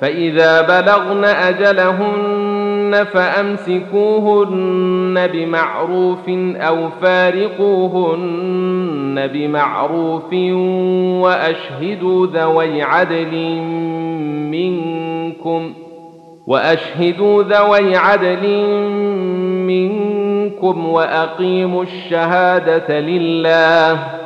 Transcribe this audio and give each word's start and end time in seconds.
فاذا 0.00 0.62
بلغن 0.62 1.24
اجلهن 1.24 3.04
فامسكوهن 3.12 4.56
بمعروف 5.26 6.28
أو 6.56 6.88
فارقوهن 7.02 8.46
بمعروف 9.32 10.32
واشهدوا 11.22 12.26
ذوي 12.26 12.82
عدل 12.82 13.60
منكم 14.50 15.72
واشهدوا 16.46 17.42
ذوي 17.42 17.96
عدل 17.96 18.66
منكم 19.66 20.86
واقيموا 20.88 21.82
الشهاده 21.82 23.00
لله 23.00 24.25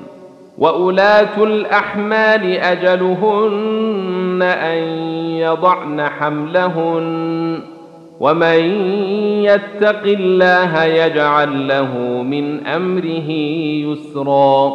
واولات 0.61 1.37
الاحمال 1.37 2.57
اجلهن 2.57 4.41
ان 4.41 4.77
يضعن 5.37 6.01
حملهن 6.01 7.59
ومن 8.19 8.59
يتق 9.43 10.03
الله 10.03 10.83
يجعل 10.83 11.67
له 11.67 11.97
من 12.21 12.67
امره 12.67 13.31
يسرا 13.89 14.71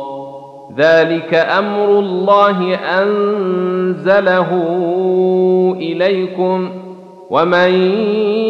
ذلك 0.77 1.35
أمر 1.35 1.99
الله 1.99 2.75
انزله 2.75 4.51
اليكم 5.81 6.71
ومن 7.31 7.71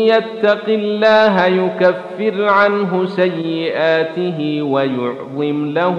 يتق 0.09 0.65
الله 0.69 1.47
يكفر 1.47 2.45
عنه 2.45 3.07
سيئاته 3.07 4.63
ويعظم 4.63 5.67
له 5.67 5.99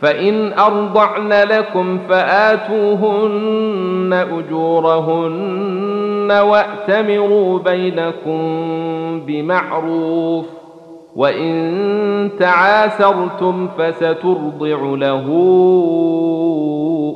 فإن 0.00 0.52
أرضعن 0.52 1.32
لكم 1.32 1.98
فآتوهن 2.08 3.30
أجورهن 4.38 6.30
وأتمروا 6.32 7.58
بينكم 7.58 8.40
بمعروف 9.26 10.46
وإن 11.16 12.30
تعاسرتم 12.38 13.68
فسترضع 13.78 14.78
له 14.82 15.26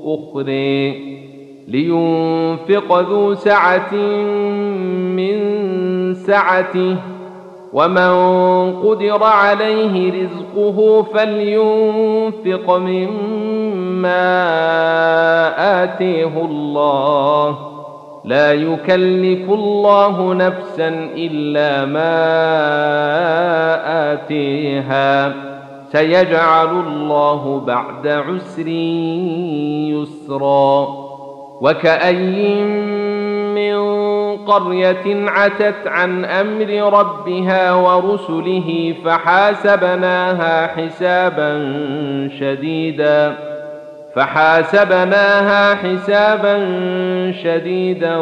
أخرى 0.07 1.15
لينفق 1.69 3.01
ذو 3.01 3.35
سعة 3.35 3.95
من 5.17 5.35
سعته 6.15 6.97
ومن 7.75 8.13
قدر 8.83 9.23
عليه 9.25 10.13
رزقه 10.25 11.03
فلينفق 11.15 12.77
مما 12.77 14.25
اتيه 15.85 16.33
الله 16.45 17.59
لا 18.25 18.53
يكلف 18.53 19.51
الله 19.51 20.35
نفسا 20.35 20.89
الا 21.17 21.85
ما 21.85 22.15
اتيها 24.13 25.35
سيجعل 25.93 26.69
الله 26.87 27.63
بعد 27.67 28.09
عسر 28.09 28.69
يسرا 29.89 30.89
وكأي 31.61 32.65
من 33.55 33.75
قرية 34.47 35.31
عتت 35.31 35.87
عن 35.87 36.25
أمر 36.25 36.99
ربها 36.99 37.73
ورسله 37.73 38.95
فحاسبناها 39.05 40.67
حسابا 40.67 41.59
شديدا 42.41 43.35
فحاسبناها 44.15 45.75
حسابا 45.75 46.57
شديدا 47.43 48.17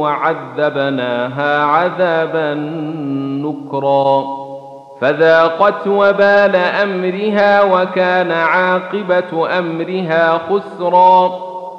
وعذبناها 0.00 1.64
عذابا 1.64 2.54
نكرا 3.44 4.24
فذاقت 5.00 5.86
وبال 5.86 6.56
أمرها 6.56 7.62
وكان 7.62 8.30
عاقبة 8.32 9.58
أمرها 9.58 10.38
خسرا. 10.38 11.43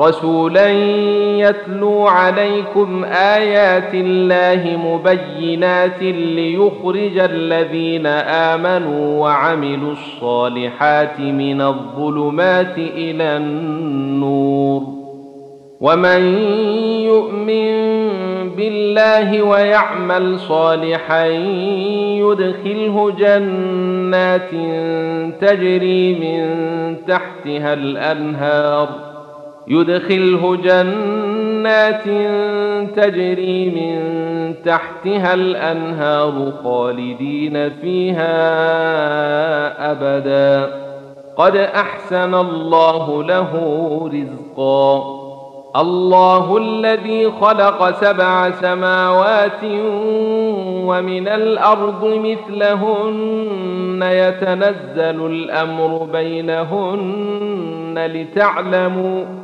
رسولا 0.00 0.68
يتلو 1.38 2.06
عليكم 2.06 3.04
آيات 3.04 3.94
الله 3.94 4.76
مبينات 4.76 6.02
ليخرج 6.02 7.18
الذين 7.18 8.06
آمنوا 8.06 9.20
وعملوا 9.20 9.92
الصالحات 9.92 11.20
من 11.20 11.60
الظلمات 11.60 12.78
إلى 12.78 13.36
النور. 13.36 14.82
ومن 15.80 16.38
يؤمن 17.00 17.74
بالله 18.56 19.42
ويعمل 19.42 20.38
صالحا 20.38 21.26
يدخله 22.18 23.10
جنات 23.18 24.50
تجري 25.40 26.14
من 26.14 26.46
تحتها 27.06 27.74
الأنهار. 27.74 29.13
يدخله 29.68 30.56
جنات 30.56 32.04
تجري 32.96 33.70
من 33.70 34.14
تحتها 34.64 35.34
الأنهار 35.34 36.52
خالدين 36.64 37.70
فيها 37.70 38.32
أبدا. 39.92 40.70
قد 41.36 41.56
أحسن 41.56 42.34
الله 42.34 43.22
له 43.22 43.52
رزقا. 44.14 45.24
الله 45.76 46.56
الذي 46.56 47.30
خلق 47.30 47.90
سبع 47.90 48.50
سماوات 48.50 49.64
ومن 50.86 51.28
الأرض 51.28 52.04
مثلهن. 52.04 54.00
يتنزل 54.02 55.26
الأمر 55.26 56.08
بينهن 56.12 57.94
لتعلموا 57.98 59.43